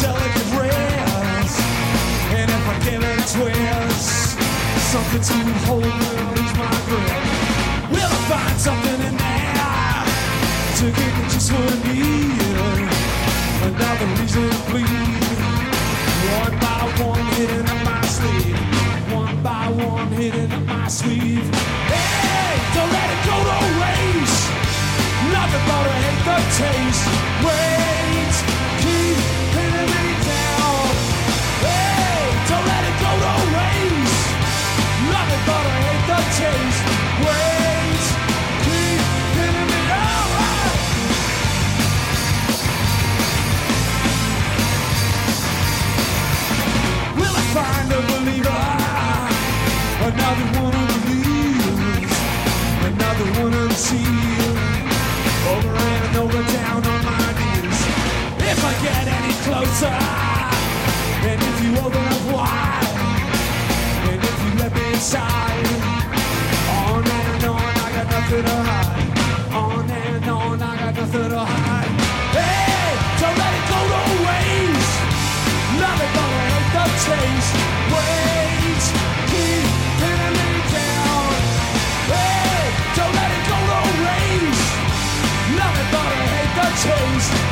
[0.00, 1.52] Delicate rares.
[2.38, 4.38] And if I give it a twist,
[4.92, 5.36] something to
[5.66, 7.22] hold will lose my grip.
[7.92, 10.04] Will I find something in there
[10.78, 12.40] to give me just what I need?
[13.68, 15.22] Another reason to bleed.
[16.40, 18.58] One by one, hidden up my sleeve.
[19.12, 21.46] One by one, hidden up my sleeve.
[21.92, 24.42] Hey, don't let it go to waste.
[25.36, 27.06] Nothing but I hate the taste.
[27.46, 27.91] Wait,
[53.90, 57.80] over and over down on my knees.
[58.38, 59.98] If I get any closer,
[61.28, 62.94] and if you open up wide,
[64.08, 65.66] and if you let me inside,
[66.78, 69.54] on and on, I got nothing to hide.
[69.54, 71.92] On and on, I got nothing to hide.
[72.38, 74.94] Hey, don't let it go to waste.
[75.74, 76.32] Hate the.
[77.92, 79.21] Wait,
[86.82, 87.51] taste.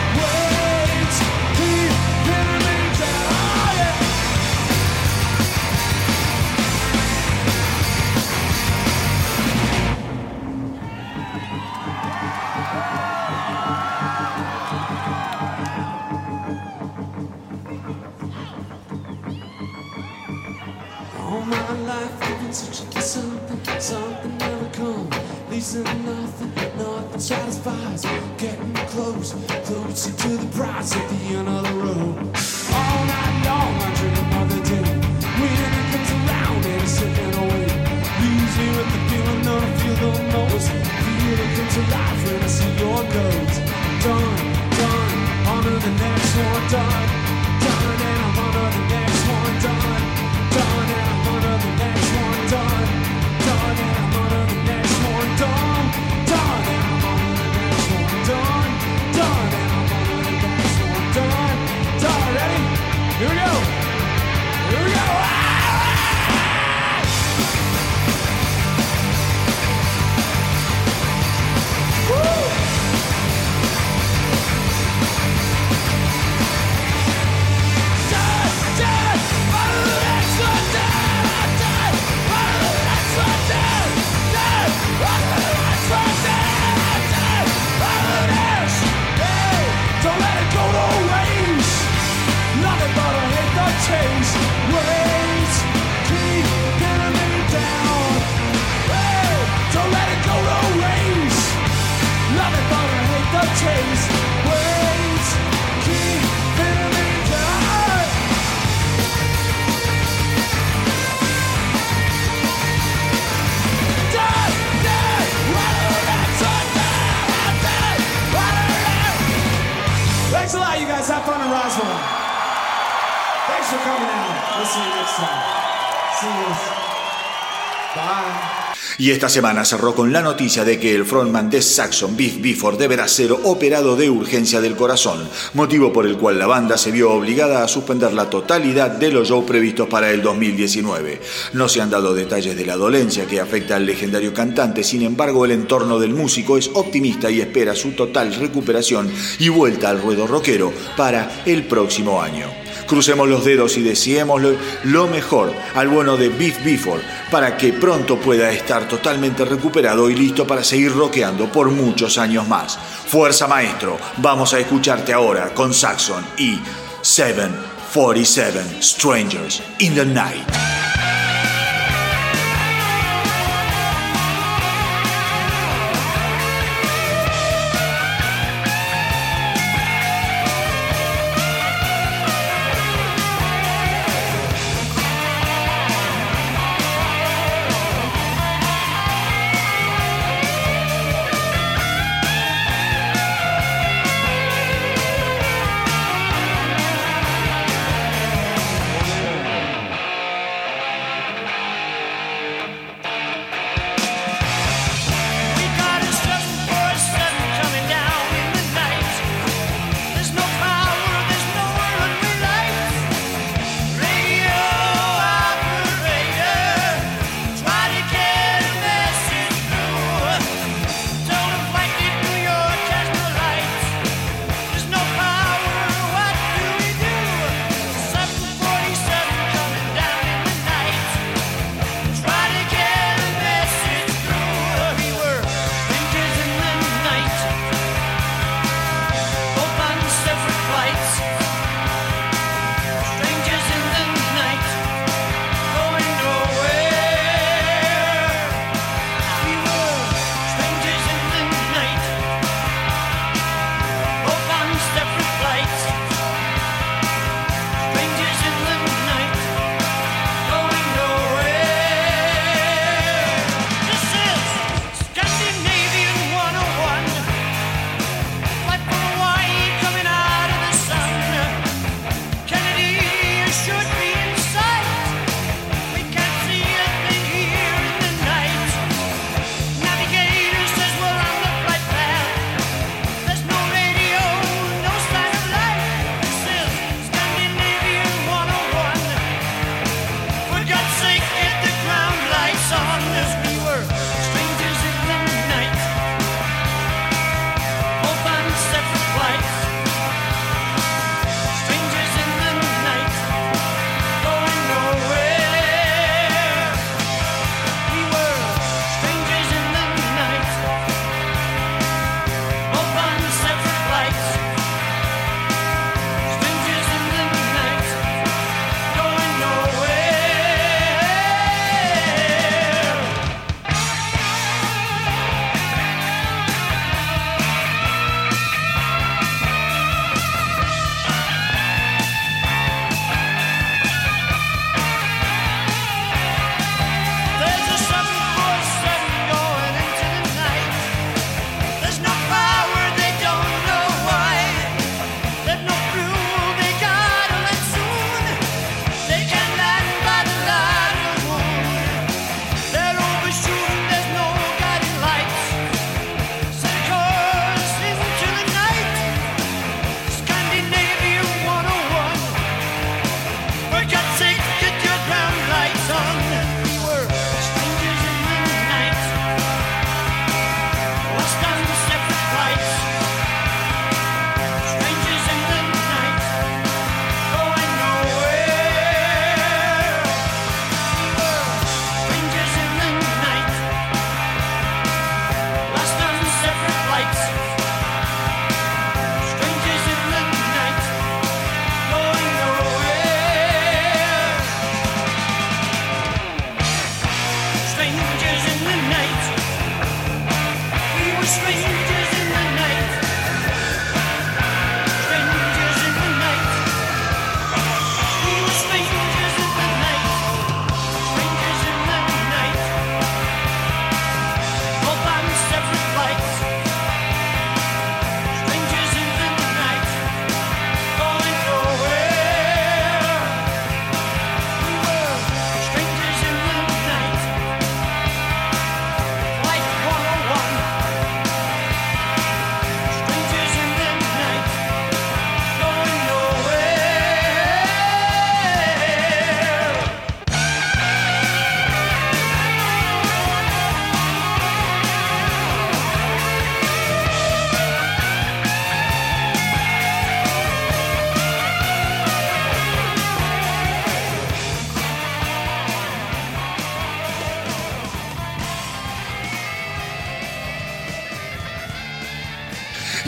[129.00, 132.76] Y esta semana cerró con la noticia de que el frontman de Saxon, Biff Bifford,
[132.76, 137.10] deberá ser operado de urgencia del corazón, motivo por el cual la banda se vio
[137.10, 141.18] obligada a suspender la totalidad de los shows previstos para el 2019.
[141.54, 145.46] No se han dado detalles de la dolencia que afecta al legendario cantante, sin embargo
[145.46, 150.26] el entorno del músico es optimista y espera su total recuperación y vuelta al ruedo
[150.26, 152.48] rockero para el próximo año.
[152.90, 154.42] Crucemos los dedos y deseemos
[154.82, 160.16] lo mejor al bueno de Biff Bifford para que pronto pueda estar totalmente recuperado y
[160.16, 162.76] listo para seguir roqueando por muchos años más.
[163.06, 166.58] Fuerza maestro, vamos a escucharte ahora con Saxon y
[167.02, 170.69] 747 Strangers in the Night.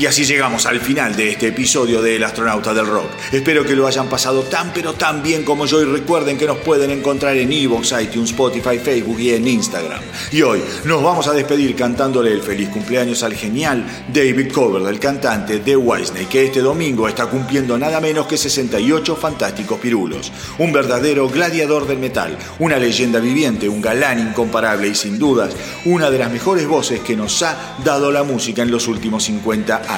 [0.03, 3.09] Y así llegamos al final de este episodio de El Astronauta del Rock.
[3.31, 6.57] Espero que lo hayan pasado tan pero tan bien como yo y recuerden que nos
[6.57, 10.01] pueden encontrar en Evox, iTunes, Spotify, Facebook y en Instagram.
[10.33, 14.99] Y hoy nos vamos a despedir cantándole el feliz cumpleaños al genial David Cover, el
[14.99, 20.33] cantante de Wisney, que este domingo está cumpliendo nada menos que 68 fantásticos pirulos.
[20.59, 25.55] Un verdadero gladiador del metal, una leyenda viviente, un galán incomparable y sin dudas
[25.85, 29.77] una de las mejores voces que nos ha dado la música en los últimos 50
[29.77, 29.92] años.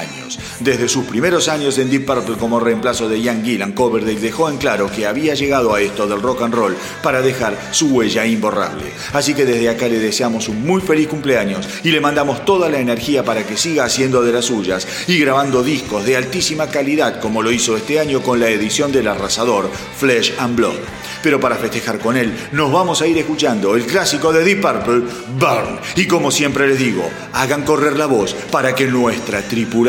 [0.60, 4.56] Desde sus primeros años en Deep Purple como reemplazo de Ian Gillan, Coverdale dejó en
[4.56, 8.84] claro que había llegado a esto del rock and roll para dejar su huella imborrable.
[9.12, 12.78] Así que desde acá le deseamos un muy feliz cumpleaños y le mandamos toda la
[12.78, 17.42] energía para que siga haciendo de las suyas y grabando discos de altísima calidad como
[17.42, 20.78] lo hizo este año con la edición del arrasador Flesh and Blood.
[21.22, 25.02] Pero para festejar con él nos vamos a ir escuchando el clásico de Deep Purple,
[25.38, 25.78] Burn.
[25.96, 29.83] Y como siempre les digo, hagan correr la voz para que nuestra tripulación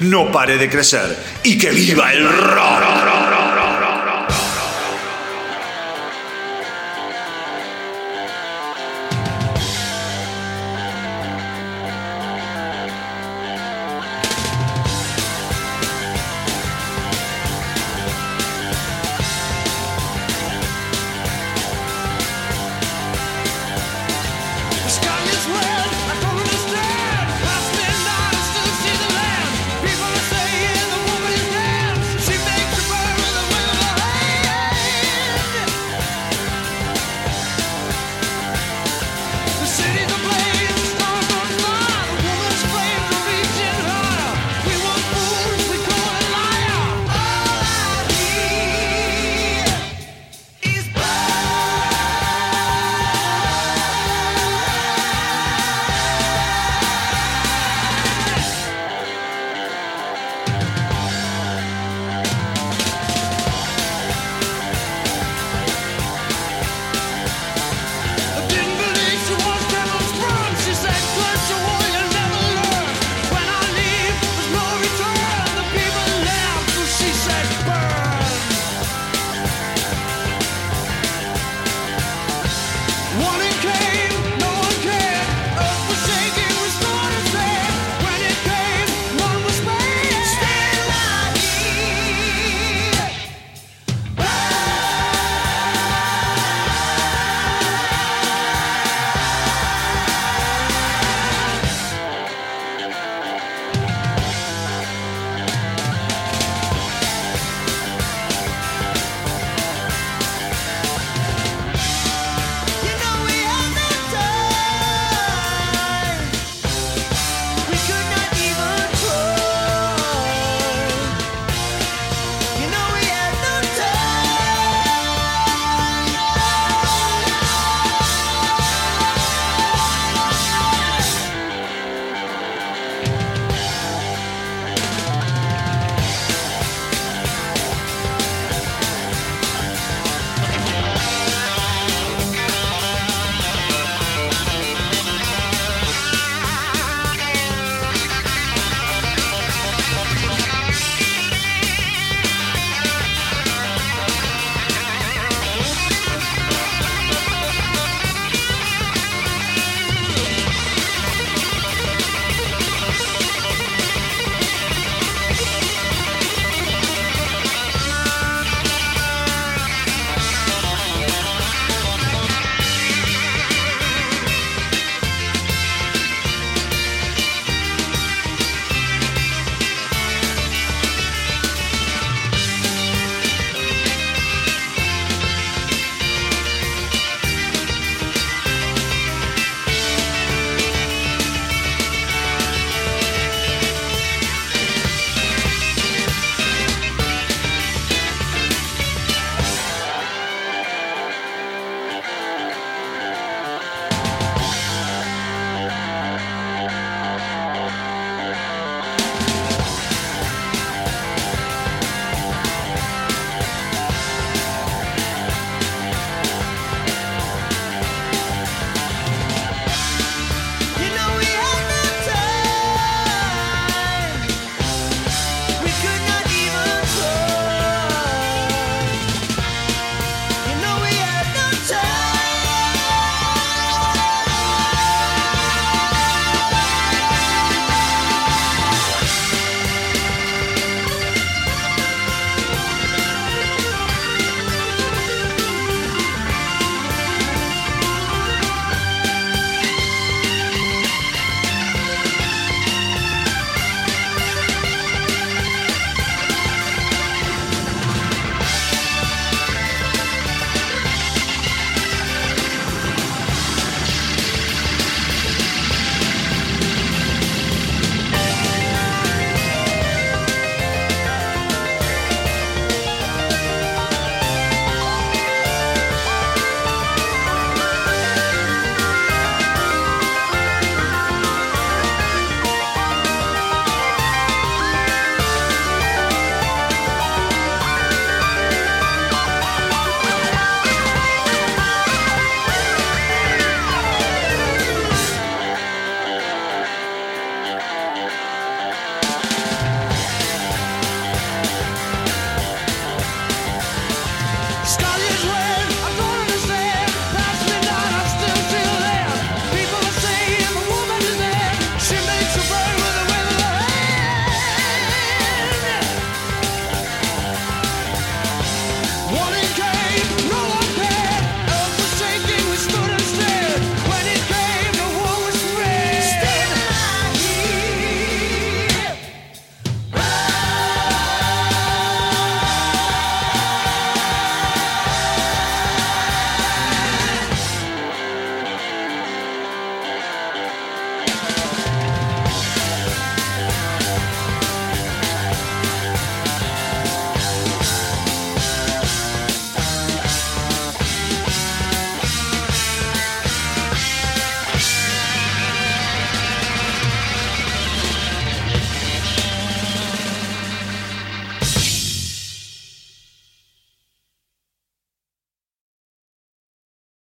[0.00, 3.39] no pare de crecer y que viva el rock.